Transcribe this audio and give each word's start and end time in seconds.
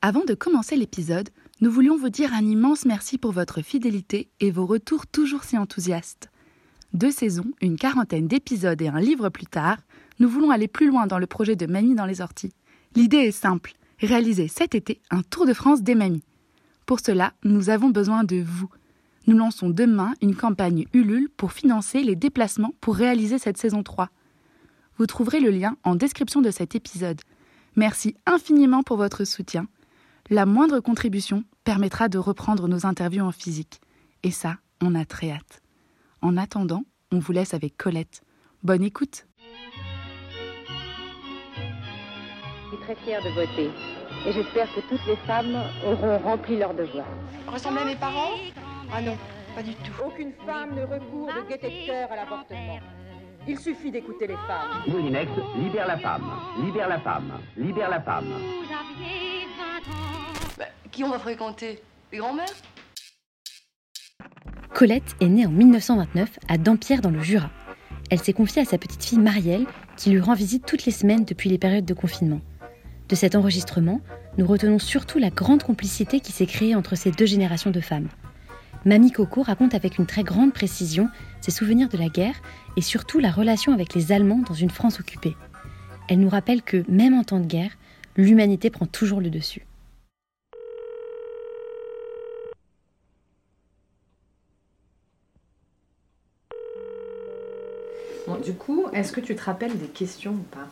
Avant 0.00 0.24
de 0.24 0.34
commencer 0.34 0.76
l'épisode, 0.76 1.28
nous 1.60 1.72
voulions 1.72 1.96
vous 1.96 2.08
dire 2.08 2.32
un 2.32 2.44
immense 2.44 2.84
merci 2.84 3.18
pour 3.18 3.32
votre 3.32 3.62
fidélité 3.62 4.28
et 4.38 4.52
vos 4.52 4.64
retours 4.64 5.08
toujours 5.08 5.42
si 5.42 5.58
enthousiastes. 5.58 6.30
Deux 6.92 7.10
saisons, 7.10 7.50
une 7.60 7.76
quarantaine 7.76 8.28
d'épisodes 8.28 8.80
et 8.80 8.86
un 8.86 9.00
livre 9.00 9.28
plus 9.28 9.46
tard, 9.46 9.78
nous 10.20 10.28
voulons 10.28 10.52
aller 10.52 10.68
plus 10.68 10.86
loin 10.88 11.08
dans 11.08 11.18
le 11.18 11.26
projet 11.26 11.56
de 11.56 11.66
Mamie 11.66 11.96
dans 11.96 12.06
les 12.06 12.20
orties. 12.20 12.52
L'idée 12.94 13.16
est 13.16 13.32
simple, 13.32 13.72
réaliser 13.98 14.46
cet 14.46 14.76
été 14.76 15.00
un 15.10 15.22
Tour 15.22 15.46
de 15.46 15.52
France 15.52 15.82
des 15.82 15.96
mamies. 15.96 16.22
Pour 16.86 17.00
cela, 17.00 17.32
nous 17.42 17.68
avons 17.68 17.90
besoin 17.90 18.22
de 18.22 18.40
vous. 18.40 18.70
Nous 19.26 19.36
lançons 19.36 19.68
demain 19.68 20.14
une 20.22 20.36
campagne 20.36 20.86
Ulule 20.92 21.28
pour 21.36 21.52
financer 21.52 22.04
les 22.04 22.14
déplacements 22.14 22.72
pour 22.80 22.94
réaliser 22.94 23.40
cette 23.40 23.58
saison 23.58 23.82
3. 23.82 24.10
Vous 24.96 25.06
trouverez 25.06 25.40
le 25.40 25.50
lien 25.50 25.76
en 25.82 25.96
description 25.96 26.40
de 26.40 26.52
cet 26.52 26.76
épisode. 26.76 27.20
Merci 27.74 28.14
infiniment 28.26 28.84
pour 28.84 28.96
votre 28.96 29.24
soutien. 29.24 29.66
La 30.30 30.44
moindre 30.44 30.80
contribution 30.80 31.44
permettra 31.64 32.10
de 32.10 32.18
reprendre 32.18 32.68
nos 32.68 32.84
interviews 32.84 33.24
en 33.24 33.32
physique. 33.32 33.80
Et 34.22 34.30
ça, 34.30 34.56
on 34.82 34.94
a 34.94 35.06
très 35.06 35.30
hâte. 35.30 35.62
En 36.20 36.36
attendant, 36.36 36.82
on 37.10 37.18
vous 37.18 37.32
laisse 37.32 37.54
avec 37.54 37.78
Colette. 37.78 38.20
Bonne 38.62 38.82
écoute 38.82 39.26
Je 42.64 42.76
suis 42.76 42.84
très 42.84 42.94
fière 42.96 43.22
de 43.24 43.30
voter. 43.30 43.70
Et 44.26 44.32
j'espère 44.32 44.68
que 44.74 44.80
toutes 44.90 45.06
les 45.06 45.16
femmes 45.26 45.56
auront 45.86 46.18
rempli 46.18 46.58
leur 46.58 46.74
devoir. 46.74 47.06
Ressembler 47.46 47.80
à 47.80 47.86
mes 47.86 47.96
parents? 47.96 48.34
Ah 48.92 49.00
non, 49.00 49.16
pas 49.54 49.62
du 49.62 49.72
tout. 49.76 49.92
Aucune 50.04 50.34
femme 50.44 50.74
ne 50.74 50.82
recourt 50.82 51.28
de 51.32 51.48
gaieté 51.48 51.68
de 51.70 51.86
cœur 51.86 52.12
à 52.12 52.16
l'avortement. 52.16 52.80
Il 53.46 53.58
suffit 53.58 53.90
d'écouter 53.90 54.26
les 54.26 54.36
femmes. 54.46 54.82
Moulinex, 54.88 55.30
libère 55.56 55.86
la 55.86 55.96
femme, 55.96 56.30
libère 56.62 56.88
la 56.88 57.00
femme, 57.00 57.32
libère 57.56 57.88
la 57.88 58.02
femme. 58.02 58.34
Bah, 60.58 60.64
qui 60.90 61.04
on 61.04 61.10
va 61.10 61.20
fréquenter? 61.20 61.80
Les 62.10 62.18
grands-mères? 62.18 62.52
Colette 64.74 65.14
est 65.20 65.28
née 65.28 65.46
en 65.46 65.50
1929 65.50 66.40
à 66.48 66.58
Dampierre 66.58 67.00
dans 67.00 67.10
le 67.10 67.22
Jura. 67.22 67.50
Elle 68.10 68.18
s'est 68.18 68.32
confiée 68.32 68.62
à 68.62 68.64
sa 68.64 68.76
petite 68.76 69.04
fille 69.04 69.20
Marielle, 69.20 69.66
qui 69.96 70.10
lui 70.10 70.20
rend 70.20 70.34
visite 70.34 70.66
toutes 70.66 70.84
les 70.84 70.92
semaines 70.92 71.24
depuis 71.24 71.48
les 71.48 71.58
périodes 71.58 71.84
de 71.84 71.94
confinement. 71.94 72.40
De 73.08 73.14
cet 73.14 73.36
enregistrement, 73.36 74.00
nous 74.36 74.46
retenons 74.46 74.80
surtout 74.80 75.18
la 75.18 75.30
grande 75.30 75.62
complicité 75.62 76.18
qui 76.18 76.32
s'est 76.32 76.46
créée 76.46 76.74
entre 76.74 76.96
ces 76.96 77.12
deux 77.12 77.26
générations 77.26 77.70
de 77.70 77.80
femmes. 77.80 78.08
Mamie 78.84 79.12
Coco 79.12 79.42
raconte 79.42 79.74
avec 79.74 79.98
une 79.98 80.06
très 80.06 80.24
grande 80.24 80.52
précision 80.52 81.08
ses 81.40 81.52
souvenirs 81.52 81.88
de 81.88 81.98
la 81.98 82.08
guerre 82.08 82.40
et 82.76 82.82
surtout 82.82 83.20
la 83.20 83.30
relation 83.30 83.72
avec 83.72 83.94
les 83.94 84.10
Allemands 84.10 84.42
dans 84.46 84.54
une 84.54 84.70
France 84.70 84.98
occupée. 84.98 85.36
Elle 86.08 86.18
nous 86.18 86.28
rappelle 86.28 86.62
que, 86.62 86.84
même 86.88 87.14
en 87.14 87.22
temps 87.22 87.40
de 87.40 87.46
guerre, 87.46 87.72
l'humanité 88.16 88.70
prend 88.70 88.86
toujours 88.86 89.20
le 89.20 89.30
dessus. 89.30 89.67
Du 98.44 98.54
coup, 98.54 98.86
est-ce 98.92 99.12
que 99.12 99.20
tu 99.20 99.34
te 99.34 99.42
rappelles 99.44 99.76
des 99.76 99.86
questions 99.86 100.32
ou 100.32 100.44
pas? 100.54 100.68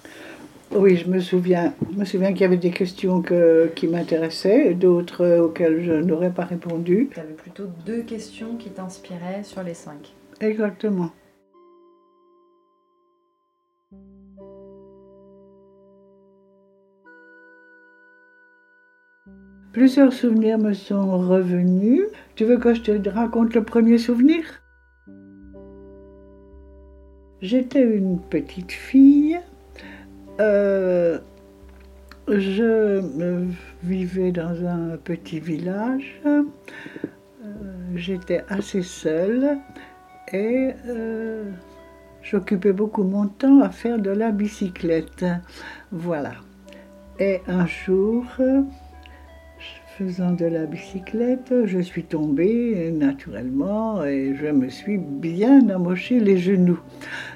Oui, 0.76 0.96
je 0.96 1.08
me 1.08 1.20
souviens. 1.20 1.74
Je 1.92 1.98
me 1.98 2.04
souviens 2.04 2.32
qu'il 2.32 2.42
y 2.42 2.44
avait 2.44 2.56
des 2.56 2.70
questions 2.70 3.22
que- 3.22 3.70
qui 3.74 3.86
m'intéressaient, 3.86 4.70
et 4.70 4.74
d'autres 4.74 5.22
euh, 5.24 5.44
auxquelles 5.44 5.82
je 5.82 5.92
n'aurais 5.92 6.30
pas 6.32 6.44
répondu. 6.44 7.08
Tu 7.12 7.20
avais 7.20 7.34
plutôt 7.34 7.66
deux 7.84 8.02
questions 8.02 8.56
qui 8.56 8.70
t'inspiraient 8.70 9.42
sur 9.44 9.62
les 9.62 9.74
cinq. 9.74 10.12
Exactement. 10.40 11.10
Plusieurs 19.72 20.12
souvenirs 20.12 20.58
me 20.58 20.72
sont 20.72 21.18
revenus. 21.28 22.02
Tu 22.34 22.44
veux 22.44 22.56
que 22.56 22.74
je 22.74 22.80
te 22.80 23.08
raconte 23.08 23.54
le 23.54 23.62
premier 23.62 23.98
souvenir? 23.98 24.42
J'étais 27.42 27.82
une 27.82 28.18
petite 28.18 28.72
fille. 28.72 29.38
Euh, 30.40 31.18
je 32.28 33.02
vivais 33.82 34.32
dans 34.32 34.64
un 34.66 34.96
petit 34.96 35.40
village. 35.40 36.20
Euh, 36.24 36.42
J'étais 37.94 38.42
assez 38.48 38.82
seule 38.82 39.58
et 40.32 40.72
euh, 40.88 41.44
j'occupais 42.22 42.72
beaucoup 42.72 43.04
mon 43.04 43.28
temps 43.28 43.60
à 43.60 43.70
faire 43.70 43.98
de 43.98 44.10
la 44.10 44.32
bicyclette. 44.32 45.24
Voilà. 45.92 46.32
Et 47.18 47.40
un 47.46 47.66
jour, 47.66 48.24
faisant 49.98 50.32
de 50.32 50.44
la 50.44 50.66
bicyclette, 50.66 51.54
je 51.64 51.78
suis 51.78 52.04
tombée 52.04 52.90
naturellement 52.90 54.04
et 54.04 54.34
je 54.34 54.48
me 54.48 54.68
suis 54.68 54.98
bien 54.98 55.70
amoché 55.70 56.20
les 56.20 56.36
genoux. 56.36 56.80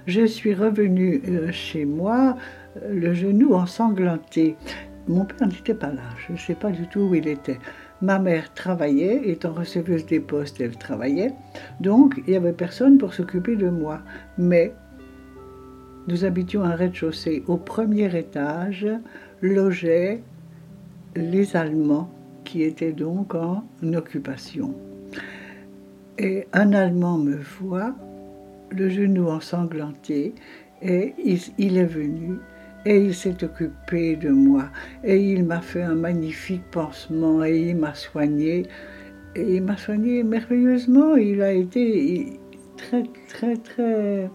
Je 0.07 0.27
suis 0.27 0.53
revenue 0.53 1.23
euh, 1.27 1.51
chez 1.53 1.87
moi, 1.87 2.37
euh, 2.83 2.93
le 2.93 3.15
genou 3.15 3.55
ensanglanté. 3.55 4.57
Mon 5.09 5.25
père 5.25 5.49
n'était 5.49 5.73
pas 5.73 5.91
là, 5.91 6.03
je 6.27 6.35
ne 6.35 6.37
sais 6.37 6.55
pas 6.55 6.71
du 6.71 6.87
tout 6.87 7.01
où 7.01 7.15
il 7.15 7.29
était. 7.29 7.59
Ma 8.03 8.19
mère 8.19 8.53
travaillait, 8.53 9.31
étant 9.31 9.55
receveuse 9.55 10.05
des 10.05 10.21
postes, 10.21 10.61
elle 10.61 10.77
travaillait, 10.77 11.33
donc 11.81 12.21
il 12.27 12.33
n'y 12.33 12.37
avait 12.37 12.53
personne 12.53 12.99
pour 12.99 13.15
s'occuper 13.15 13.57
de 13.57 13.71
moi. 13.71 14.01
Mais 14.37 14.75
nous 16.09 16.27
habitions 16.27 16.63
un 16.65 16.75
rez-de-chaussée. 16.75 17.43
Au 17.47 17.57
premier 17.57 18.15
étage 18.15 18.87
logeaient 19.41 20.21
les 21.17 21.57
Allemands 21.57 22.11
qui 22.51 22.65
étaient 22.65 22.93
donc 22.93 23.37
en 23.37 23.63
occupation. 23.95 24.75
Et 26.19 26.49
un 26.53 26.73
Allemand 26.73 27.17
me 27.17 27.37
voit, 27.37 27.95
le 28.71 28.89
genou 28.89 29.29
ensanglanté, 29.29 30.35
et 30.83 31.15
il, 31.59 31.79
est 31.79 31.85
venu 31.85 32.39
et 32.85 32.97
il 32.97 33.15
s'est 33.15 33.45
occupé 33.45 34.17
de 34.17 34.31
moi. 34.31 34.65
Et 35.05 35.23
il 35.33 35.45
m'a 35.45 35.61
fait 35.61 35.83
un 35.83 35.95
magnifique 35.95 36.69
pansement 36.73 37.45
et 37.45 37.57
il 37.57 37.77
m'a 37.77 37.95
soigné. 37.95 38.67
Et 39.37 39.57
il 39.57 39.63
m'a 39.63 39.77
soigné 39.77 40.25
merveilleusement. 40.25 41.15
Il 41.15 41.43
a 41.43 41.53
été 41.53 42.41
très, 42.77 43.05
très, 43.29 43.57
très, 43.59 44.29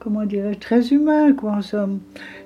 comment 0.00 0.24
dirais 0.24 0.56
très 0.56 0.88
humain, 0.88 1.32
quoi, 1.34 1.52
en 1.52 1.62
somme. 1.62 2.00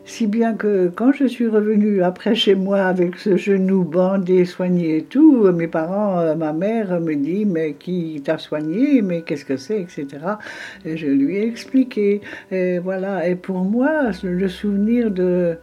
Si 0.09 0.27
bien 0.27 0.55
que 0.55 0.89
quand 0.89 1.13
je 1.13 1.27
suis 1.27 1.47
revenue 1.47 2.03
après 2.03 2.35
chez 2.35 2.55
moi 2.55 2.81
avec 2.81 3.17
ce 3.19 3.37
genou 3.37 3.85
bandé, 3.85 4.47
soigné 4.47 4.97
et 4.97 5.03
tout, 5.03 5.53
mes 5.53 5.69
parents, 5.69 6.19
euh, 6.19 6.35
ma 6.35 6.55
mère 6.55 6.99
me 6.99 7.15
dit 7.15 7.45
mais 7.45 7.75
qui 7.75 8.23
t'a 8.25 8.39
soigné, 8.39 9.03
mais 9.03 9.21
qu'est-ce 9.21 9.45
que 9.45 9.59
c'est, 9.59 9.83
etc. 9.83 10.07
Et 10.87 10.97
je 10.97 11.09
lui 11.09 11.37
ai 11.37 11.47
expliqué. 11.47 12.23
Et 12.51 12.79
voilà. 12.79 13.29
Et 13.29 13.35
pour 13.37 13.59
moi, 13.59 14.11
le 14.23 14.49
souvenir 14.49 15.11
de 15.11 15.59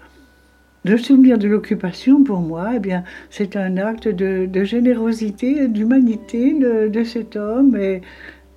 le 0.84 0.98
souvenir 0.98 1.40
de 1.40 1.48
l'occupation, 1.48 2.24
pour 2.24 2.40
moi, 2.40 2.74
eh 2.76 2.80
bien, 2.80 3.04
c'est 3.32 3.56
un 3.56 3.78
acte 3.78 4.08
de, 4.08 4.46
de 4.46 4.64
générosité, 4.64 5.68
d'humanité 5.68 6.54
de, 6.54 6.88
de 6.88 7.04
cet 7.04 7.36
homme. 7.36 7.76
Et 7.78 8.02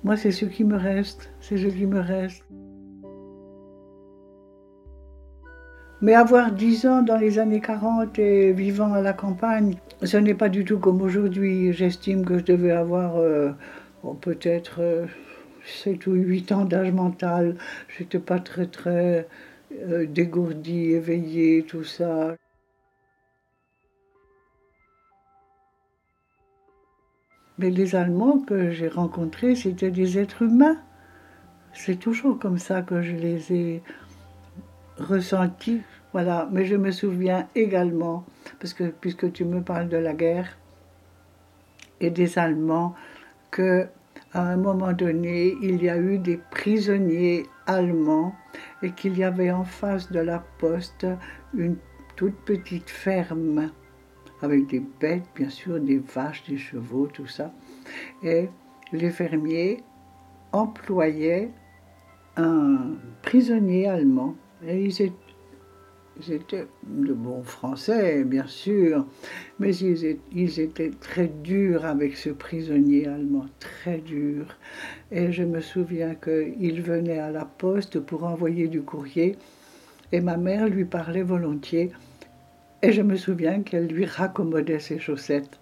moi, 0.03 0.17
c'est 0.17 0.31
ce 0.31 0.45
qui 0.45 0.63
me 0.63 0.77
reste. 0.77 1.31
C'est 1.41 1.57
ce 1.57 1.65
qui 1.67 1.87
me 1.87 1.99
reste. 1.99 2.43
Mais 6.01 6.13
avoir 6.13 6.51
10 6.53 6.85
ans 6.85 7.01
dans 7.01 7.17
les 7.17 7.39
années 7.39 7.59
40 7.59 8.17
et 8.19 8.53
vivant 8.53 8.93
à 8.93 9.01
la 9.01 9.11
campagne, 9.11 9.75
ce 10.01 10.15
n'est 10.15 10.33
pas 10.33 10.47
du 10.47 10.63
tout 10.63 10.79
comme 10.79 11.01
aujourd'hui. 11.01 11.73
J'estime 11.73 12.23
que 12.23 12.37
je 12.39 12.45
devais 12.45 12.71
avoir 12.71 13.17
euh, 13.17 13.51
oh, 14.03 14.13
peut-être 14.13 14.77
euh, 14.79 15.07
7 15.65 16.07
ou 16.07 16.13
8 16.13 16.51
ans 16.53 16.63
d'âge 16.65 16.93
mental. 16.93 17.57
J'étais 17.97 18.19
pas 18.19 18.39
très 18.39 18.67
très 18.67 19.27
euh, 19.73 20.05
dégourdie, 20.05 20.91
éveillée, 20.91 21.63
tout 21.63 21.83
ça. 21.83 22.35
Mais 27.57 27.69
les 27.71 27.95
Allemands 27.95 28.39
que 28.39 28.71
j'ai 28.71 28.87
rencontrés, 28.87 29.55
c'était 29.55 29.91
des 29.91 30.17
êtres 30.17 30.43
humains. 30.43 30.77
C'est 31.73 31.99
toujours 31.99 32.39
comme 32.39 32.57
ça 32.57 32.81
que 32.81 33.01
je 33.01 33.15
les 33.15 33.53
ai 33.53 33.83
ressenti. 34.99 35.81
Voilà, 36.13 36.49
mais 36.51 36.65
je 36.65 36.75
me 36.75 36.91
souviens 36.91 37.47
également, 37.55 38.25
parce 38.59 38.73
que 38.73 38.85
puisque 38.85 39.31
tu 39.31 39.45
me 39.45 39.61
parles 39.61 39.89
de 39.89 39.97
la 39.97 40.13
guerre 40.13 40.57
et 41.99 42.09
des 42.09 42.39
Allemands, 42.39 42.95
que 43.51 43.87
à 44.33 44.43
un 44.43 44.57
moment 44.57 44.93
donné, 44.93 45.55
il 45.61 45.83
y 45.83 45.89
a 45.89 45.97
eu 45.97 46.19
des 46.19 46.37
prisonniers 46.51 47.45
allemands 47.65 48.33
et 48.83 48.91
qu'il 48.91 49.17
y 49.17 49.23
avait 49.23 49.51
en 49.51 49.63
face 49.63 50.11
de 50.11 50.19
la 50.19 50.43
poste 50.59 51.07
une 51.55 51.77
toute 52.15 52.35
petite 52.45 52.89
ferme 52.89 53.71
avec 54.41 54.67
des 54.67 54.83
bêtes, 54.99 55.25
bien 55.35 55.49
sûr, 55.49 55.79
des 55.79 55.97
vaches, 55.97 56.43
des 56.47 56.57
chevaux, 56.57 57.07
tout 57.07 57.27
ça. 57.27 57.51
Et 58.23 58.49
les 58.91 59.09
fermiers 59.09 59.83
employaient 60.51 61.51
un 62.37 62.91
prisonnier 63.21 63.87
allemand 63.87 64.35
ils, 64.63 65.11
ils 66.21 66.33
étaient 66.33 66.67
de 66.83 67.13
bons 67.13 67.43
Français, 67.43 68.23
bien 68.23 68.47
sûr, 68.47 69.05
mais 69.59 69.75
ils, 69.75 70.59
étaient 70.59 70.91
très 70.99 71.27
durs 71.27 71.85
avec 71.85 72.17
ce 72.17 72.29
prisonnier 72.29 73.07
allemand, 73.07 73.45
très 73.59 73.99
durs. 73.99 74.57
Et 75.11 75.31
je 75.31 75.43
me 75.43 75.61
souviens 75.61 76.15
qu'il 76.15 76.81
venait 76.81 77.19
à 77.19 77.31
la 77.31 77.45
poste 77.45 77.99
pour 77.99 78.25
envoyer 78.25 78.67
du 78.67 78.81
courrier, 78.81 79.37
et 80.11 80.21
ma 80.21 80.37
mère 80.37 80.67
lui 80.67 80.85
parlait 80.85 81.23
volontiers, 81.23 81.91
et 82.81 82.91
je 82.91 83.01
me 83.01 83.15
souviens 83.15 83.61
qu'elle 83.61 83.87
lui 83.87 84.05
raccommodait 84.05 84.79
ses 84.79 84.99
chaussettes. 84.99 85.58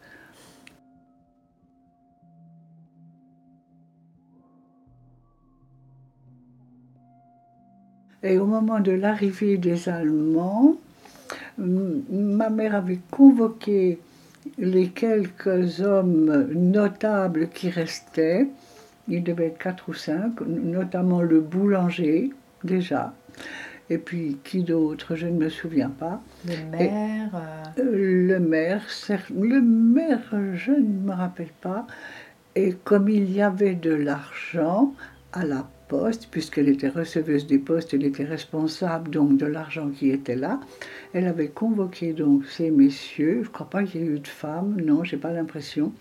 Et 8.24 8.38
au 8.38 8.46
moment 8.46 8.80
de 8.80 8.92
l'arrivée 8.92 9.58
des 9.58 9.90
Allemands, 9.90 10.76
ma 11.58 12.50
mère 12.50 12.76
avait 12.76 13.00
convoqué 13.12 14.00
les 14.58 14.90
quelques 14.90 15.82
hommes 15.82 16.48
notables 16.54 17.50
qui 17.50 17.70
restaient. 17.70 18.48
Il 19.08 19.24
devait 19.24 19.48
être 19.48 19.58
quatre 19.58 19.90
ou 19.90 19.94
cinq, 19.94 20.42
notamment 20.42 21.22
le 21.22 21.40
boulanger, 21.40 22.32
déjà. 22.64 23.14
Et 23.90 23.98
puis, 23.98 24.38
qui 24.44 24.64
d'autre 24.64 25.16
Je 25.16 25.28
ne 25.28 25.38
me 25.38 25.50
souviens 25.50 25.90
pas. 25.90 26.22
Le 26.46 26.70
maire 26.70 27.30
euh, 27.78 28.28
Le 28.28 28.40
maire, 28.40 28.86
le 29.34 29.62
maire, 29.62 30.34
je 30.56 30.72
ne 30.72 31.06
me 31.06 31.14
rappelle 31.14 31.54
pas. 31.62 31.88
Et 32.56 32.74
comme 32.84 33.08
il 33.08 33.32
y 33.32 33.42
avait 33.42 33.76
de 33.76 33.94
l'argent 33.94 34.94
à 35.32 35.46
la 35.46 35.70
puisqu'elle 36.32 36.70
était 36.70 36.90
receveuse 36.90 37.48
des 37.48 37.60
postes, 37.60 37.94
elle 37.94 38.06
était 38.06 38.26
responsable 38.26 39.10
donc 39.10 39.38
de 39.38 39.46
l'argent 39.46 39.90
qui 39.90 40.10
était 40.10 40.36
là. 40.36 40.60
Elle 41.14 41.28
avait 41.28 41.48
convoqué 41.48 42.14
donc 42.14 42.46
ces 42.46 42.72
messieurs, 42.72 43.42
je 43.44 43.48
ne 43.48 43.54
crois 43.54 43.70
pas 43.70 43.84
qu'il 43.84 44.02
y 44.02 44.04
ait 44.04 44.08
eu 44.08 44.20
de 44.20 44.28
femmes, 44.28 44.76
non, 44.84 45.04
j'ai 45.04 45.18
pas 45.18 45.32
l'impression. 45.32 45.94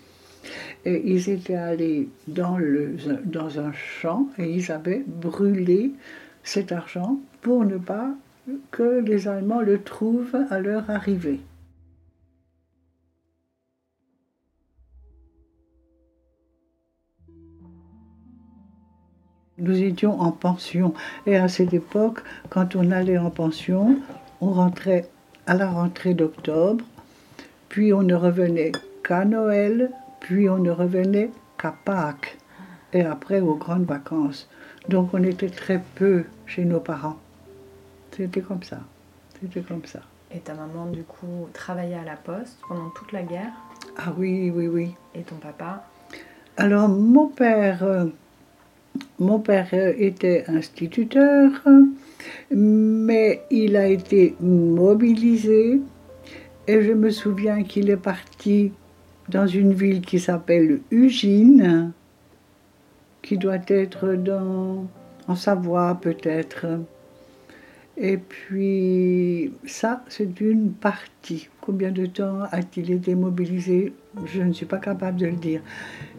Et 0.85 1.01
ils 1.05 1.29
étaient 1.29 1.55
allés 1.55 2.09
dans, 2.27 2.57
le, 2.57 2.95
dans 3.25 3.59
un 3.59 3.71
champ 3.73 4.27
et 4.37 4.49
ils 4.49 4.71
avaient 4.71 5.03
brûlé 5.05 5.91
cet 6.43 6.71
argent 6.71 7.19
pour 7.41 7.65
ne 7.65 7.77
pas 7.77 8.11
que 8.71 9.01
les 9.01 9.27
Allemands 9.27 9.61
le 9.61 9.81
trouvent 9.81 10.37
à 10.49 10.59
leur 10.59 10.89
arrivée. 10.89 11.39
Nous 19.67 19.83
étions 19.83 20.21
en 20.21 20.31
pension. 20.31 20.93
Et 21.25 21.35
à 21.35 21.49
cette 21.49 21.73
époque, 21.73 22.19
quand 22.49 22.77
on 22.77 22.89
allait 22.89 23.17
en 23.17 23.29
pension, 23.29 23.99
on 24.39 24.53
rentrait 24.53 25.09
à 25.45 25.55
la 25.55 25.69
rentrée 25.69 26.13
d'octobre, 26.13 26.85
puis 27.67 27.91
on 27.93 28.01
ne 28.01 28.15
revenait 28.15 28.71
qu'à 29.03 29.25
Noël, 29.25 29.91
puis 30.21 30.49
on 30.49 30.57
ne 30.57 30.71
revenait 30.71 31.31
qu'à 31.61 31.75
Pâques, 31.83 32.37
et 32.93 33.01
après 33.01 33.41
aux 33.41 33.55
grandes 33.55 33.83
vacances. 33.83 34.47
Donc 34.87 35.13
on 35.13 35.21
était 35.21 35.49
très 35.49 35.83
peu 35.95 36.23
chez 36.45 36.63
nos 36.63 36.79
parents. 36.79 37.17
C'était 38.15 38.39
comme 38.39 38.63
ça. 38.63 38.79
C'était 39.41 39.61
comme 39.61 39.85
ça. 39.85 39.99
Et 40.33 40.39
ta 40.39 40.53
maman, 40.53 40.85
du 40.85 41.03
coup, 41.03 41.49
travaillait 41.51 41.95
à 41.95 42.05
la 42.05 42.15
poste 42.15 42.57
pendant 42.69 42.89
toute 42.91 43.11
la 43.11 43.23
guerre? 43.23 43.51
Ah 43.97 44.13
oui, 44.17 44.49
oui, 44.49 44.67
oui. 44.67 44.95
Et 45.13 45.23
ton 45.23 45.35
papa? 45.35 45.83
Alors, 46.55 46.87
mon 46.87 47.27
père, 47.27 47.83
euh, 47.83 48.05
mon 49.19 49.39
père 49.39 49.73
était 49.73 50.45
instituteur, 50.47 51.51
mais 52.51 53.41
il 53.51 53.75
a 53.75 53.87
été 53.87 54.35
mobilisé 54.41 55.79
et 56.67 56.81
je 56.81 56.91
me 56.91 57.09
souviens 57.09 57.63
qu'il 57.63 57.89
est 57.89 57.97
parti 57.97 58.71
dans 59.29 59.47
une 59.47 59.73
ville 59.73 60.01
qui 60.01 60.19
s'appelle 60.19 60.79
Ugine, 60.91 61.91
qui 63.21 63.37
doit 63.37 63.59
être 63.67 64.13
dans, 64.13 64.87
en 65.27 65.35
Savoie 65.35 65.97
peut-être. 66.01 66.65
Et 67.97 68.17
puis 68.17 69.51
ça, 69.65 70.03
c'est 70.07 70.39
une 70.39 70.71
partie. 70.71 71.49
Combien 71.61 71.91
de 71.91 72.05
temps 72.05 72.41
a-t-il 72.51 72.91
été 72.91 73.15
mobilisé? 73.15 73.93
Je 74.25 74.41
ne 74.41 74.53
suis 74.53 74.65
pas 74.65 74.77
capable 74.77 75.17
de 75.17 75.25
le 75.25 75.35
dire. 75.35 75.61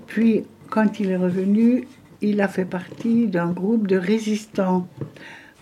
Puis, 0.07 0.45
quand 0.71 0.99
il 0.99 1.11
est 1.11 1.17
revenu, 1.17 1.87
il 2.20 2.41
a 2.41 2.49
fait 2.49 2.65
partie 2.65 3.26
d'un 3.26 3.50
groupe 3.50 3.87
de 3.87 3.97
résistants. 3.97 4.87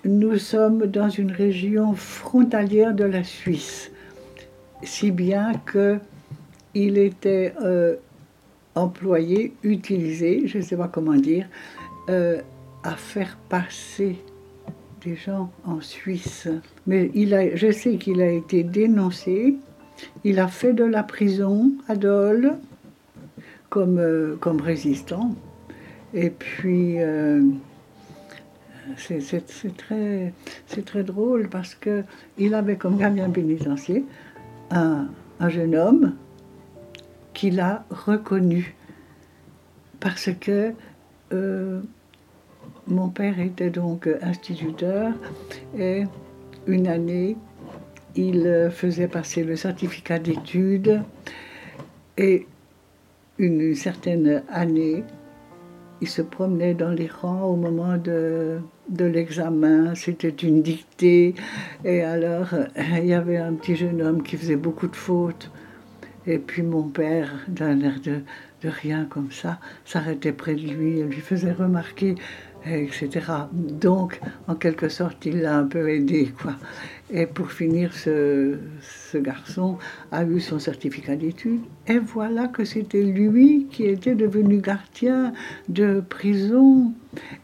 Nous 0.04 0.38
sommes 0.38 0.86
dans 0.86 1.10
une 1.10 1.32
région 1.32 1.94
frontalière 1.94 2.94
de 2.94 3.04
la 3.04 3.24
Suisse, 3.24 3.90
si 4.82 5.10
bien 5.10 5.52
que 5.66 5.98
il 6.74 6.98
était 6.98 7.54
euh, 7.62 7.96
employé, 8.74 9.54
utilisé, 9.62 10.46
je 10.46 10.58
ne 10.58 10.62
sais 10.62 10.76
pas 10.76 10.88
comment 10.88 11.14
dire, 11.14 11.46
euh, 12.10 12.40
à 12.84 12.92
faire 12.92 13.36
passer 13.48 14.16
des 15.02 15.16
gens 15.16 15.50
en 15.64 15.80
Suisse. 15.80 16.48
Mais 16.86 17.10
il 17.14 17.34
a, 17.34 17.56
je 17.56 17.72
sais 17.72 17.96
qu'il 17.96 18.20
a 18.20 18.30
été 18.30 18.62
dénoncé. 18.62 19.56
Il 20.24 20.38
a 20.38 20.48
fait 20.48 20.74
de 20.74 20.84
la 20.84 21.02
prison 21.02 21.72
à 21.88 21.96
Dole 21.96 22.58
comme, 23.70 23.98
euh, 23.98 24.36
comme 24.38 24.60
résistant. 24.60 25.34
Et 26.16 26.30
puis, 26.30 26.98
euh, 26.98 27.42
c'est 28.96 29.76
très, 29.76 30.32
très 30.84 31.04
drôle 31.04 31.48
parce 31.50 31.74
qu'il 31.74 32.54
avait 32.54 32.76
comme 32.76 32.96
gardien 32.96 33.28
pénitentiaire 33.28 34.00
un, 34.70 35.08
un 35.40 35.48
jeune 35.50 35.76
homme 35.76 36.14
qu'il 37.34 37.60
a 37.60 37.84
reconnu 37.90 38.74
parce 40.00 40.30
que 40.40 40.72
euh, 41.34 41.82
mon 42.86 43.10
père 43.10 43.38
était 43.38 43.68
donc 43.68 44.08
instituteur 44.22 45.12
et 45.78 46.04
une 46.66 46.86
année, 46.86 47.36
il 48.14 48.70
faisait 48.72 49.08
passer 49.08 49.44
le 49.44 49.54
certificat 49.54 50.18
d'études 50.18 51.02
et 52.16 52.46
une 53.38 53.74
certaine 53.74 54.42
année, 54.48 55.04
il 56.00 56.08
se 56.08 56.22
promenait 56.22 56.74
dans 56.74 56.90
les 56.90 57.08
rangs 57.08 57.44
au 57.44 57.56
moment 57.56 57.96
de, 57.96 58.60
l'examen, 58.98 59.94
c'était 59.94 60.28
une 60.28 60.62
dictée, 60.62 61.34
et 61.84 62.02
alors 62.02 62.48
il 62.76 63.06
y 63.06 63.14
avait 63.14 63.38
un 63.38 63.54
petit 63.54 63.76
jeune 63.76 64.02
homme 64.02 64.22
qui 64.22 64.36
faisait 64.36 64.56
beaucoup 64.56 64.88
de 64.88 64.96
fautes, 64.96 65.50
et 66.26 66.38
puis 66.38 66.62
mon 66.62 66.82
père, 66.82 67.30
d'un 67.48 67.80
air 67.80 68.00
de, 68.02 68.20
de 68.62 68.68
rien 68.68 69.06
comme 69.08 69.30
ça, 69.30 69.58
s'arrêtait 69.84 70.32
près 70.32 70.54
de 70.54 70.66
lui 70.66 70.98
et 70.98 71.04
lui 71.04 71.20
faisait 71.20 71.52
remarquer 71.52 72.16
etc. 72.66 73.08
Donc, 73.52 74.20
en 74.48 74.54
quelque 74.54 74.88
sorte, 74.88 75.24
il 75.26 75.40
l'a 75.40 75.56
un 75.56 75.64
peu 75.64 75.88
aidé, 75.88 76.32
quoi. 76.40 76.54
Et 77.10 77.26
pour 77.26 77.52
finir, 77.52 77.92
ce, 77.92 78.56
ce 79.10 79.18
garçon 79.18 79.78
a 80.10 80.24
eu 80.24 80.40
son 80.40 80.58
certificat 80.58 81.14
d'études. 81.14 81.60
Et 81.86 81.98
voilà 81.98 82.48
que 82.48 82.64
c'était 82.64 83.04
lui 83.04 83.66
qui 83.70 83.84
était 83.84 84.16
devenu 84.16 84.58
gardien 84.58 85.32
de 85.68 86.00
prison 86.00 86.92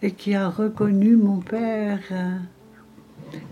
et 0.02 0.10
qui 0.10 0.34
a 0.34 0.48
reconnu 0.48 1.16
mon 1.16 1.38
père. 1.38 2.00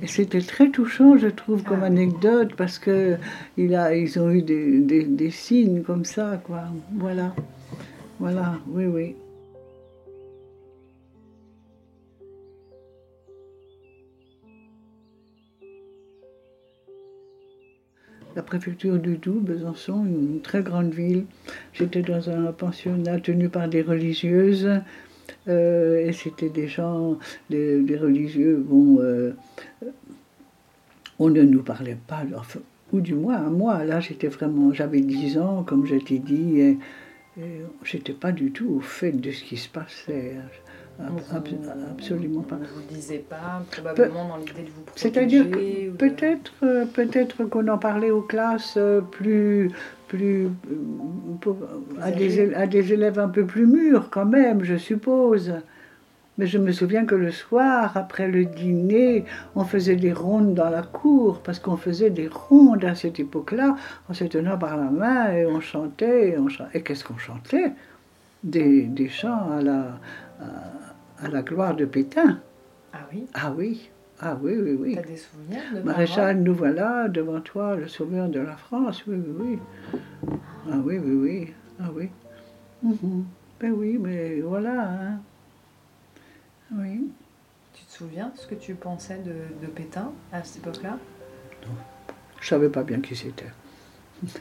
Et 0.02 0.06
c'était 0.06 0.40
très 0.40 0.70
touchant, 0.70 1.16
je 1.16 1.28
trouve, 1.28 1.62
comme 1.62 1.82
anecdote, 1.82 2.54
parce 2.56 2.78
que 2.78 3.16
il 3.56 3.74
a, 3.74 3.94
ils 3.94 4.18
ont 4.18 4.30
eu 4.30 4.42
des, 4.42 4.80
des, 4.80 5.04
des 5.04 5.30
signes 5.30 5.82
comme 5.82 6.04
ça, 6.04 6.40
quoi. 6.44 6.64
Voilà. 6.96 7.34
Voilà, 8.18 8.58
oui, 8.68 8.84
oui. 8.84 9.16
La 18.36 18.42
préfecture 18.42 18.98
du 18.98 19.16
Doubs, 19.16 19.40
Besançon, 19.40 20.04
une 20.04 20.40
très 20.40 20.62
grande 20.62 20.92
ville. 20.92 21.24
J'étais 21.72 22.02
dans 22.02 22.30
un 22.30 22.52
pensionnat 22.52 23.20
tenu 23.20 23.48
par 23.48 23.68
des 23.68 23.82
religieuses. 23.82 24.68
Euh, 25.48 26.06
et 26.06 26.12
c'était 26.12 26.48
des 26.48 26.68
gens, 26.68 27.18
des, 27.48 27.96
religieux, 27.96 28.62
bon, 28.66 28.98
euh, 29.00 29.32
on 31.18 31.30
ne 31.30 31.42
nous 31.42 31.62
parlait 31.62 31.98
pas, 32.06 32.22
ou 32.92 33.00
du 33.00 33.14
moins 33.14 33.36
à 33.36 33.48
moi, 33.48 33.84
là 33.84 34.00
j'étais 34.00 34.26
vraiment, 34.26 34.72
j'avais 34.72 35.00
10 35.00 35.38
ans, 35.38 35.62
comme 35.62 35.86
je 35.86 35.96
t'ai 35.96 36.18
dit, 36.18 36.60
et, 36.60 36.78
et 37.38 37.62
j'étais 37.84 38.12
pas 38.12 38.32
du 38.32 38.50
tout 38.50 38.68
au 38.68 38.80
fait 38.80 39.12
de 39.12 39.30
ce 39.30 39.44
qui 39.44 39.56
se 39.56 39.68
passait 39.68 40.34
absolument 41.96 42.42
pas. 42.42 42.56
Vous 42.56 42.82
ne 42.82 42.96
disiez 42.96 43.18
pas, 43.18 43.62
probablement 43.70 44.28
dans 44.28 44.36
l'idée 44.36 44.62
de 44.62 44.70
vous 44.70 44.82
protéger 44.82 45.14
C'est-à-dire 45.14 45.50
que 45.50 45.90
peut-être 45.90 46.52
euh, 46.62 46.84
peut-être 46.86 47.44
qu'on 47.44 47.68
en 47.68 47.78
parlait 47.78 48.10
aux 48.10 48.22
classes 48.22 48.74
euh, 48.76 49.00
plus, 49.00 49.70
plus 50.08 50.46
euh, 50.46 51.52
à, 52.00 52.10
des, 52.10 52.54
à 52.54 52.66
des 52.66 52.92
élèves 52.92 53.18
un 53.18 53.28
peu 53.28 53.44
plus 53.44 53.66
mûrs 53.66 54.10
quand 54.10 54.26
même, 54.26 54.64
je 54.64 54.76
suppose. 54.76 55.52
Mais 56.40 56.46
je 56.46 56.56
me 56.56 56.72
souviens 56.72 57.04
que 57.04 57.14
le 57.14 57.32
soir, 57.32 57.98
après 57.98 58.26
le 58.26 58.46
dîner, 58.46 59.26
on 59.54 59.64
faisait 59.64 59.96
des 59.96 60.14
rondes 60.14 60.54
dans 60.54 60.70
la 60.70 60.80
cour, 60.80 61.42
parce 61.42 61.58
qu'on 61.58 61.76
faisait 61.76 62.08
des 62.08 62.28
rondes 62.28 62.82
à 62.82 62.94
cette 62.94 63.20
époque-là. 63.20 63.76
On 64.08 64.14
se 64.14 64.24
tenait 64.24 64.56
par 64.58 64.78
la 64.78 64.90
main 64.90 65.34
et 65.34 65.44
on 65.44 65.60
chantait. 65.60 66.30
Et, 66.30 66.38
on 66.38 66.48
chantait. 66.48 66.78
et 66.78 66.82
qu'est-ce 66.82 67.04
qu'on 67.04 67.18
chantait? 67.18 67.72
Des, 68.42 68.84
des, 68.84 69.10
chants 69.10 69.50
à 69.52 69.60
la, 69.60 69.98
à, 70.40 70.89
à, 71.22 71.28
la 71.28 71.42
gloire 71.42 71.74
de 71.74 71.84
Pétain. 71.84 72.40
Ah 72.92 73.06
oui? 73.12 73.26
Ah 73.34 73.52
oui. 73.56 73.90
Ah 74.20 74.38
oui, 74.40 74.56
oui, 74.58 74.76
oui. 74.78 74.94
T'as 74.94 75.02
des 75.02 75.16
souvenirs 75.16 75.62
de 75.74 75.80
Maréchal, 75.80 76.42
nous 76.42 76.54
voilà 76.54 77.08
devant 77.08 77.40
toi, 77.40 77.76
le 77.76 77.88
sauveur 77.88 78.28
de 78.28 78.40
la 78.40 78.56
France. 78.56 79.04
Oui, 79.06 79.16
oui, 79.16 79.34
oui. 79.38 80.38
Ah 80.70 80.76
oui, 80.84 80.98
oui, 80.98 81.14
oui. 81.14 81.54
Ah 81.80 81.90
oui. 81.94 82.10
Mm 82.82 82.92
-hmm. 82.92 83.22
Ben 83.60 83.72
oui, 83.72 83.98
mais 83.98 84.40
voilà. 84.40 84.90
Hein. 84.90 85.20
Oui. 86.72 87.10
Tu 87.72 87.84
te 87.84 87.92
souviens 87.92 88.28
de 88.28 88.38
ce 88.38 88.46
que 88.46 88.54
tu 88.54 88.74
pensais 88.74 89.18
de, 89.18 89.34
de 89.62 89.70
Pétain 89.72 90.12
à 90.32 90.42
cette 90.44 90.58
époque-là? 90.58 90.98
Non. 91.66 91.76
Je 92.40 92.48
savais 92.48 92.68
pas 92.68 92.82
bien 92.82 93.00
qui 93.00 93.14
c'était. 93.14 93.52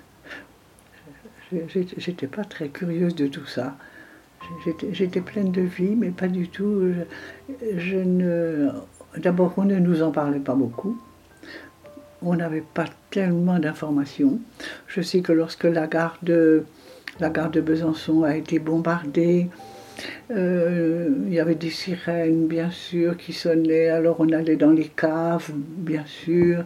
J'étais 1.98 2.28
pas 2.28 2.44
très 2.44 2.70
curieuse 2.70 3.16
de 3.16 3.28
tout 3.28 3.46
ça. 3.46 3.76
J'étais 4.92 5.22
pleine 5.22 5.52
de 5.52 5.62
vie, 5.62 5.96
mais 5.96 6.10
pas 6.10 6.28
du 6.28 6.48
tout. 6.48 6.94
Ne. 7.62 8.70
D'abord, 9.18 9.54
on 9.58 9.66
ne 9.66 9.78
nous 9.78 10.02
en 10.04 10.12
parlait 10.12 10.40
pas 10.40 10.56
beaucoup. 10.56 10.98
On 12.22 12.36
n'avait 12.36 12.64
pas 12.74 12.86
tellement 13.12 13.60
d'informations. 13.60 14.40
Je 14.88 15.02
sais 15.02 15.22
que 15.22 15.32
lorsque 15.32 15.64
la 15.64 15.88
gare 15.88 16.18
de, 16.22 16.66
la 17.20 17.30
gare 17.30 17.50
de 17.50 17.62
Besançon 17.62 18.24
a 18.24 18.36
été 18.36 18.60
bombardée, 18.60 19.50
euh, 20.32 21.10
il 21.28 21.34
y 21.34 21.40
avait 21.40 21.56
des 21.56 21.70
sirènes, 21.70 22.48
bien 22.48 22.70
sûr, 22.70 23.18
qui 23.18 23.34
sonnaient. 23.34 23.90
Alors 23.90 24.18
on 24.20 24.32
allait 24.32 24.56
dans 24.56 24.72
les 24.72 24.88
caves, 24.88 25.52
bien 25.56 26.04
sûr. 26.06 26.64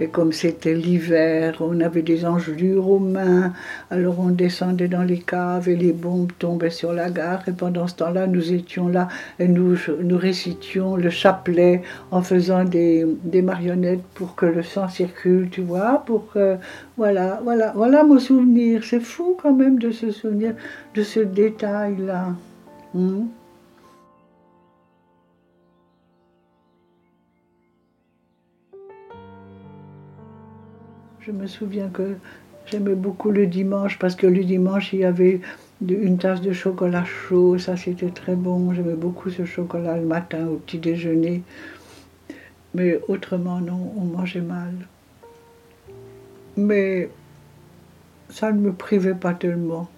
Et 0.00 0.08
comme 0.08 0.32
c'était 0.32 0.74
l'hiver, 0.74 1.56
on 1.60 1.80
avait 1.80 2.02
des 2.02 2.24
engelures 2.24 2.88
aux 2.88 2.98
mains. 2.98 3.52
Alors 3.90 4.20
on 4.20 4.30
descendait 4.30 4.88
dans 4.88 5.02
les 5.02 5.18
caves 5.18 5.68
et 5.68 5.76
les 5.76 5.92
bombes 5.92 6.32
tombaient 6.38 6.70
sur 6.70 6.92
la 6.92 7.10
gare. 7.10 7.42
Et 7.48 7.52
pendant 7.52 7.86
ce 7.86 7.96
temps-là, 7.96 8.26
nous 8.26 8.52
étions 8.52 8.88
là 8.88 9.08
et 9.38 9.48
nous, 9.48 9.76
nous 10.02 10.18
récitions 10.18 10.96
le 10.96 11.10
chapelet 11.10 11.82
en 12.10 12.22
faisant 12.22 12.64
des, 12.64 13.06
marionnettes 13.42 14.02
pour 14.14 14.34
que 14.34 14.46
le 14.46 14.62
sang 14.62 14.88
circule, 14.88 15.48
tu 15.50 15.60
vois. 15.62 16.02
Pour 16.06 16.34
voilà, 16.96 17.40
voilà, 17.42 17.72
voilà 17.74 18.04
mon 18.04 18.18
souvenir. 18.18 18.82
C'est 18.84 19.00
fou 19.00 19.36
quand 19.40 19.54
même 19.54 19.78
de 19.78 19.90
se 19.90 20.10
souvenir 20.10 20.54
de 20.94 21.02
ce 21.02 21.20
détail-là. 21.20 22.34
Mmh. 22.94 23.26
Je 31.20 31.32
me 31.32 31.46
souviens 31.48 31.88
que 31.88 32.16
j'aimais 32.66 32.94
beaucoup 32.94 33.30
le 33.30 33.46
dimanche 33.48 33.98
parce 33.98 34.14
que 34.14 34.28
le 34.28 34.44
dimanche 34.44 34.92
il 34.92 35.00
y 35.00 35.04
avait 35.04 35.40
une 35.80 36.18
tasse 36.18 36.40
de 36.40 36.52
chocolat 36.52 37.04
chaud, 37.04 37.58
ça 37.58 37.76
c'était 37.76 38.10
très 38.10 38.36
bon. 38.36 38.72
J'aimais 38.72 38.94
beaucoup 38.94 39.30
ce 39.30 39.44
chocolat 39.44 39.96
le 39.96 40.06
matin 40.06 40.46
au 40.46 40.56
petit 40.56 40.78
déjeuner. 40.78 41.42
Mais 42.74 43.00
autrement 43.08 43.60
non, 43.60 43.92
on 43.96 44.04
mangeait 44.04 44.40
mal. 44.40 44.74
Mais 46.56 47.10
ça 48.30 48.52
ne 48.52 48.60
me 48.60 48.72
privait 48.72 49.14
pas 49.14 49.34
tellement. 49.34 49.88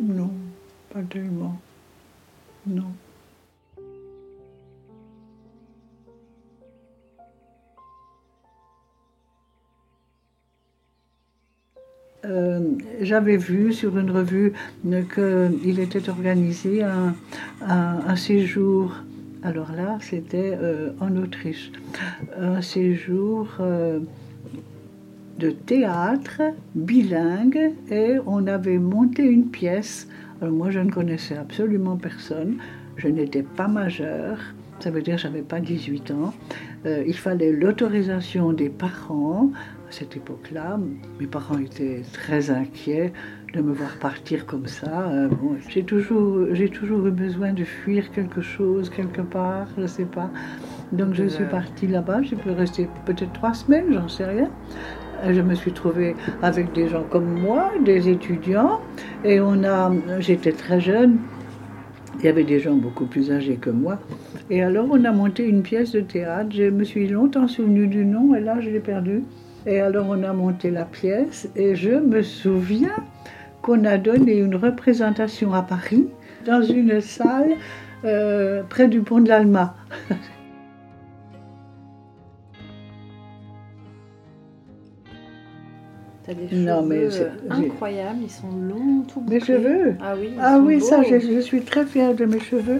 Non, 0.00 0.30
pas 0.92 1.00
tellement. 1.02 1.58
Non. 2.66 2.92
Euh, 12.26 12.60
J'avais 13.00 13.38
vu 13.38 13.72
sur 13.72 13.96
une 13.98 14.10
revue 14.10 14.52
qu'il 14.84 15.80
était 15.80 16.08
organisé 16.08 16.82
un, 16.82 17.14
un, 17.66 18.16
séjour. 18.16 18.94
Alors 19.42 19.72
là, 19.72 19.96
c'était 20.00 20.56
euh, 20.60 20.90
en 21.00 21.16
Autriche. 21.16 21.72
Un 22.38 22.60
séjour 22.60 23.48
euh, 23.60 24.00
de 25.38 25.50
théâtre 25.50 26.42
bilingue 26.74 27.72
et 27.90 28.16
on 28.26 28.46
avait 28.46 28.78
monté 28.78 29.22
une 29.22 29.46
pièce 29.46 30.06
alors 30.40 30.54
moi, 30.54 30.70
je 30.70 30.80
ne 30.80 30.90
connaissais 30.90 31.36
absolument 31.36 31.96
personne. 31.96 32.58
Je 32.96 33.08
n'étais 33.08 33.42
pas 33.42 33.68
majeure. 33.68 34.38
Ça 34.80 34.90
veut 34.90 35.02
dire 35.02 35.16
que 35.16 35.22
je 35.22 35.26
n'avais 35.28 35.42
pas 35.42 35.60
18 35.60 36.10
ans. 36.12 36.32
Euh, 36.86 37.04
il 37.06 37.16
fallait 37.16 37.52
l'autorisation 37.52 38.54
des 38.54 38.70
parents. 38.70 39.50
À 39.88 39.92
cette 39.92 40.16
époque-là, 40.16 40.78
mes 41.18 41.26
parents 41.26 41.58
étaient 41.58 42.02
très 42.12 42.50
inquiets 42.50 43.12
de 43.52 43.60
me 43.60 43.72
voir 43.72 43.98
partir 43.98 44.46
comme 44.46 44.66
ça. 44.66 45.10
Euh, 45.10 45.28
bon, 45.28 45.56
j'ai 45.68 45.82
toujours, 45.82 46.46
j'ai 46.52 46.70
toujours 46.70 47.06
eu 47.06 47.10
besoin 47.10 47.52
de 47.52 47.64
fuir 47.64 48.10
quelque 48.12 48.40
chose, 48.40 48.88
quelque 48.88 49.20
part, 49.20 49.66
je 49.76 49.82
ne 49.82 49.86
sais 49.86 50.04
pas. 50.06 50.30
Donc 50.92 51.14
je 51.14 51.24
suis 51.24 51.44
partie 51.44 51.86
là-bas. 51.86 52.22
J'ai 52.22 52.36
pu 52.36 52.50
rester 52.50 52.88
peut-être 53.06 53.32
trois 53.32 53.54
semaines, 53.54 53.86
j'en 53.92 54.08
sais 54.08 54.24
rien. 54.24 54.50
Je 55.28 55.40
me 55.40 55.54
suis 55.54 55.72
trouvée 55.72 56.16
avec 56.42 56.72
des 56.72 56.88
gens 56.88 57.04
comme 57.10 57.40
moi, 57.40 57.72
des 57.84 58.08
étudiants, 58.08 58.80
et 59.22 59.38
on 59.40 59.64
a, 59.64 59.92
j'étais 60.18 60.52
très 60.52 60.80
jeune, 60.80 61.18
il 62.18 62.24
y 62.24 62.28
avait 62.28 62.44
des 62.44 62.58
gens 62.58 62.74
beaucoup 62.74 63.04
plus 63.04 63.30
âgés 63.30 63.56
que 63.56 63.68
moi, 63.68 63.98
et 64.48 64.62
alors 64.62 64.86
on 64.90 65.04
a 65.04 65.12
monté 65.12 65.46
une 65.46 65.62
pièce 65.62 65.92
de 65.92 66.00
théâtre, 66.00 66.48
je 66.54 66.70
me 66.70 66.84
suis 66.84 67.06
longtemps 67.06 67.48
souvenue 67.48 67.86
du 67.86 68.06
nom, 68.06 68.34
et 68.34 68.40
là 68.40 68.60
je 68.60 68.70
l'ai 68.70 68.80
perdu, 68.80 69.22
et 69.66 69.80
alors 69.80 70.06
on 70.08 70.22
a 70.22 70.32
monté 70.32 70.70
la 70.70 70.86
pièce, 70.86 71.50
et 71.54 71.74
je 71.74 71.90
me 71.90 72.22
souviens 72.22 72.96
qu'on 73.60 73.84
a 73.84 73.98
donné 73.98 74.38
une 74.38 74.56
représentation 74.56 75.52
à 75.52 75.60
Paris, 75.60 76.06
dans 76.46 76.62
une 76.62 77.02
salle 77.02 77.56
euh, 78.06 78.62
près 78.70 78.88
du 78.88 79.02
pont 79.02 79.20
de 79.20 79.28
l'Alma. 79.28 79.74
T'as 86.30 86.36
des 86.36 86.48
cheveux 86.48 86.60
non, 86.60 86.82
mais 86.82 87.08
incroyables, 87.50 88.20
ils 88.22 88.30
sont 88.30 88.52
longs, 88.52 89.02
tout 89.02 89.20
bouclés. 89.20 89.40
Mes 89.40 89.44
cheveux? 89.44 89.96
Ah 90.00 90.14
oui, 90.16 90.30
ah 90.40 90.60
oui 90.60 90.80
ça, 90.80 91.02
je, 91.02 91.18
je, 91.18 91.40
suis 91.40 91.62
très 91.62 91.84
fière 91.84 92.14
de 92.14 92.24
mes 92.24 92.38
cheveux. 92.38 92.78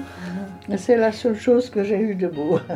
Mmh. 0.69 0.77
C'est 0.77 0.97
la 0.97 1.11
seule 1.11 1.35
chose 1.35 1.69
que 1.69 1.83
j'ai 1.83 1.99
eu 1.99 2.15
de 2.15 2.29
beau. 2.29 2.61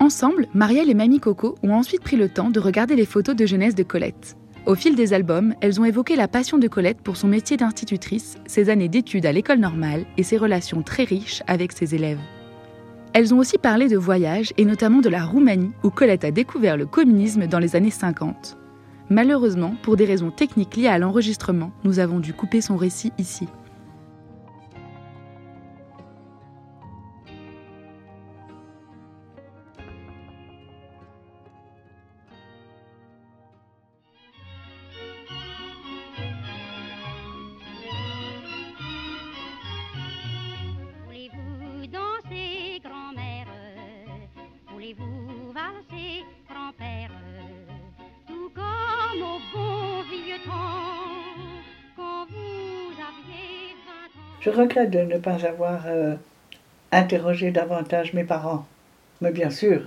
Ensemble, 0.00 0.48
Marielle 0.54 0.88
et 0.88 0.94
Mamie 0.94 1.20
Coco 1.20 1.56
ont 1.62 1.72
ensuite 1.74 2.02
pris 2.02 2.16
le 2.16 2.30
temps 2.30 2.48
de 2.48 2.60
regarder 2.60 2.96
les 2.96 3.04
photos 3.04 3.36
de 3.36 3.44
jeunesse 3.44 3.74
de 3.74 3.82
Colette. 3.82 4.38
Au 4.64 4.74
fil 4.74 4.94
des 4.96 5.12
albums, 5.12 5.54
elles 5.60 5.78
ont 5.82 5.84
évoqué 5.84 6.16
la 6.16 6.28
passion 6.28 6.56
de 6.56 6.66
Colette 6.66 7.02
pour 7.02 7.18
son 7.18 7.28
métier 7.28 7.58
d'institutrice, 7.58 8.38
ses 8.46 8.70
années 8.70 8.88
d'études 8.88 9.26
à 9.26 9.32
l'école 9.32 9.58
normale 9.58 10.06
et 10.16 10.22
ses 10.22 10.38
relations 10.38 10.80
très 10.80 11.04
riches 11.04 11.42
avec 11.46 11.72
ses 11.72 11.94
élèves. 11.94 12.16
Elles 13.14 13.34
ont 13.34 13.38
aussi 13.38 13.58
parlé 13.58 13.88
de 13.88 13.98
voyage 13.98 14.54
et 14.56 14.64
notamment 14.64 15.00
de 15.00 15.10
la 15.10 15.26
Roumanie 15.26 15.72
où 15.82 15.90
Colette 15.90 16.24
a 16.24 16.30
découvert 16.30 16.78
le 16.78 16.86
communisme 16.86 17.46
dans 17.46 17.58
les 17.58 17.76
années 17.76 17.90
50. 17.90 18.56
Malheureusement, 19.10 19.74
pour 19.82 19.96
des 19.96 20.06
raisons 20.06 20.30
techniques 20.30 20.76
liées 20.76 20.86
à 20.86 20.98
l'enregistrement, 20.98 21.72
nous 21.84 21.98
avons 21.98 22.20
dû 22.20 22.32
couper 22.32 22.62
son 22.62 22.76
récit 22.76 23.12
ici. 23.18 23.48
Je 54.42 54.50
regrette 54.50 54.90
de 54.90 54.98
ne 54.98 55.18
pas 55.18 55.46
avoir 55.46 55.86
euh, 55.86 56.16
interrogé 56.90 57.52
davantage 57.52 58.12
mes 58.12 58.24
parents. 58.24 58.66
Mais 59.20 59.30
bien 59.30 59.50
sûr, 59.50 59.82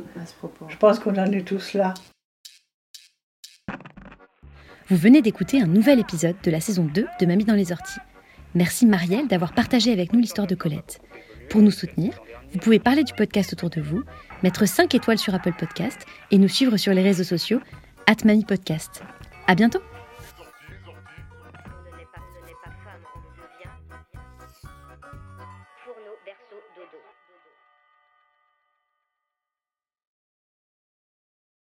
je 0.69 0.77
pense 0.77 0.99
qu'on 0.99 1.17
en 1.17 1.31
est 1.31 1.45
tous 1.45 1.73
là. 1.73 1.93
Vous 4.87 4.95
venez 4.95 5.21
d'écouter 5.21 5.61
un 5.61 5.67
nouvel 5.67 5.99
épisode 5.99 6.35
de 6.41 6.51
la 6.51 6.61
saison 6.61 6.85
2 6.85 7.05
de 7.19 7.25
Mamie 7.25 7.43
dans 7.43 7.53
les 7.53 7.73
orties. 7.73 7.99
Merci 8.53 8.85
Marielle 8.85 9.27
d'avoir 9.27 9.53
partagé 9.53 9.91
avec 9.91 10.13
nous 10.13 10.19
l'histoire 10.19 10.47
de 10.47 10.55
Colette. 10.55 11.01
Pour 11.49 11.61
nous 11.61 11.71
soutenir, 11.71 12.13
vous 12.53 12.59
pouvez 12.59 12.79
parler 12.79 13.03
du 13.03 13.13
podcast 13.13 13.51
autour 13.51 13.69
de 13.69 13.81
vous, 13.81 14.03
mettre 14.41 14.65
5 14.65 14.95
étoiles 14.95 15.17
sur 15.17 15.35
Apple 15.35 15.53
Podcast 15.59 15.99
et 16.31 16.37
nous 16.37 16.47
suivre 16.47 16.77
sur 16.77 16.93
les 16.93 17.03
réseaux 17.03 17.25
sociaux 17.25 17.59
at 18.07 18.23
Mamie 18.23 18.45
Podcast. 18.45 19.03
À 19.47 19.55
bientôt! 19.55 19.81